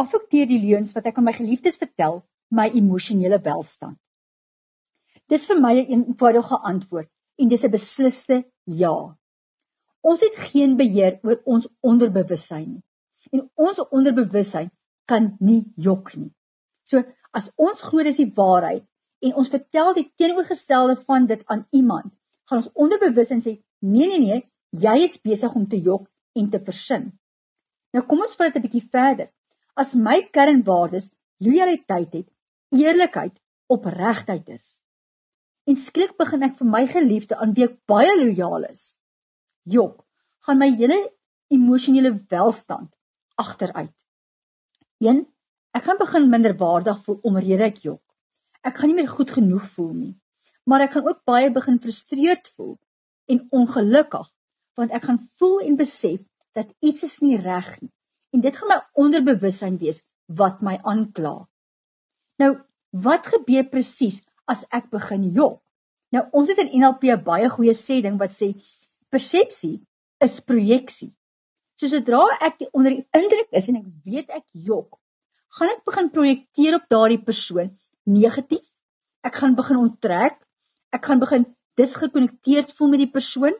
[0.00, 3.98] affekteer die leuns wat ek aan my geliefdes vertel my emosionele welstand?
[5.30, 9.16] Dis vir my 'n eenvoudige antwoord en dis 'n besliste ja.
[10.00, 12.82] Ons het geen beheer oor ons onderbewussyn nie.
[13.32, 14.70] En ons onderbewussyn
[15.04, 16.32] kan nie jok nie.
[16.82, 18.84] So as ons glo dis die waarheid
[19.20, 22.12] en ons vertel die teenoorgestelde van dit aan iemand,
[22.48, 24.40] gaan ons onderbewussyn sê nee nee nee,
[24.70, 27.10] jy is besig om te jok en te versin.
[27.94, 29.28] Nou kom ons vat dit 'n bietjie verder.
[29.80, 31.08] As my kernwaardes
[31.40, 32.28] loyaliteit het,
[32.76, 33.40] eerlikheid,
[33.72, 34.80] opregtheid is.
[35.64, 38.90] En skielik begin ek vir my geliefde aan wie ek baie lojaal is,
[39.64, 40.02] jok,
[40.44, 40.98] gaan my hele
[41.54, 42.92] emosionele welstand
[43.40, 43.94] agteruit.
[45.00, 45.22] 1.
[45.76, 48.02] Ek gaan begin minderwaardig voel omrede ek jok.
[48.66, 50.14] Ek gaan nie meer goed genoeg voel nie.
[50.68, 52.76] Maar ek gaan ook baie begin frustreerd voel
[53.32, 54.28] en ongelukkig
[54.78, 56.20] want ek gaan voel en besef
[56.56, 57.90] dat iets is nie reg nie.
[58.30, 61.34] En dit gaan my onderbewussyn wees wat my aankla.
[62.42, 62.52] Nou,
[63.04, 65.58] wat gebeur presies as ek begin jok?
[66.14, 68.54] Nou, ons het in NLP 'n baie goeie sê ding wat sê
[69.10, 69.80] persepsie
[70.18, 71.12] is projeksie.
[71.74, 74.98] So sodra ek onder die indruk is en ek weet ek jok,
[75.56, 78.68] gaan ek begin projekteer op daardie persoon negatief.
[79.22, 80.36] Ek gaan begin onttrek.
[80.92, 83.54] Ek gaan begin disgekonnekteerd voel met die persoon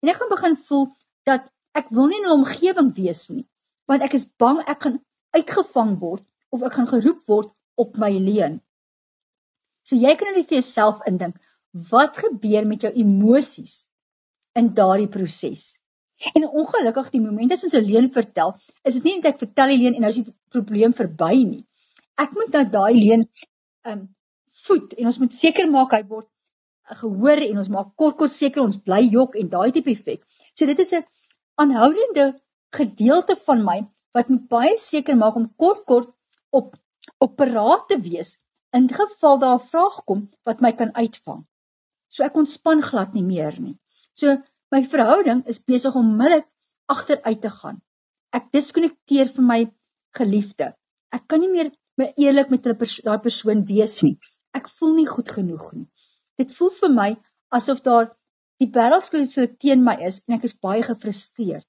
[0.00, 0.86] en ek gaan begin voel
[1.28, 3.46] dat ek wil nie in 'n omgewing wees nie
[3.90, 4.98] want ek is bang ek gaan
[5.34, 6.24] uitgevang word
[6.54, 8.60] of ek gaan geroep word op my leen.
[9.82, 11.38] So jy kan net vir jouself indink,
[11.90, 13.84] wat gebeur met jou emosies
[14.58, 15.76] in daardie proses?
[16.36, 19.68] En ongelukkig die oomblik as ons 'n leen vertel, is dit nie net ek vertel
[19.72, 21.64] die leen en nou is die probleem verby nie.
[22.18, 23.28] Ek moet nou daai leen
[23.84, 24.08] um
[24.66, 26.28] voed en ons moet seker maak hy word
[27.00, 30.20] gehoor en ons maak kort kort seker ons bly jok en daai tipe effek.
[30.54, 31.04] So dit is 'n
[31.56, 32.34] aanhoudende
[32.76, 33.78] gedeelte van my
[34.16, 36.10] wat moet baie seker maak om kort kort
[36.50, 36.76] op
[37.18, 38.36] op paraat te wees
[38.76, 41.46] in geval daar 'n vraag kom wat my kan uitvang.
[42.08, 43.78] So ek ontspan glad nie meer nie.
[44.12, 44.36] So
[44.70, 46.46] my verhouding is besig om middelik
[46.86, 47.82] agteruit te gaan.
[48.32, 49.60] Ek diskonnekteer vir my
[50.18, 50.74] geliefde.
[51.12, 54.18] Ek kan nie meer me eerlik met hulle pers daai persoon wees nie.
[54.54, 55.88] Ek voel nie goed genoeg nie.
[56.38, 57.10] Dit voel vir my
[57.48, 58.16] asof daar
[58.60, 61.66] die wêreldskuld teen my is en ek is baie gefrustreerd.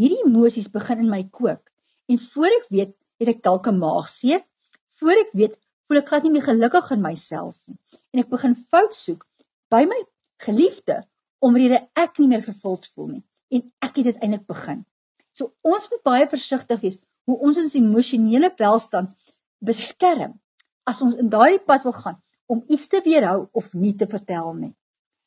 [0.00, 1.68] Hierdie emosies begin in my kook
[2.08, 4.42] en voor ek weet, het ek dalk 'n maagseer.
[4.98, 7.78] Voor ek weet, voel ek glad nie meer gelukkig in myself nie
[8.12, 9.26] en ek begin fout soek
[9.72, 9.98] by my
[10.40, 11.02] geliefde
[11.44, 14.84] omrede ek nie meer vervuld voel nie en ek het dit eintlik begin.
[15.36, 16.98] So ons moet baie versigtig wees
[17.28, 19.12] hoe ons ons emosionele welstand
[19.60, 20.38] beskerm
[20.88, 22.18] as ons in daardie pad wil gaan
[22.50, 24.72] om iets te weerhou of nie te vertel nie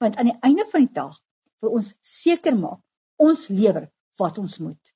[0.00, 1.16] want aan die einde van die dag
[1.60, 2.80] wil ons seker maak
[3.20, 3.88] ons lewer
[4.20, 4.94] wat ons moet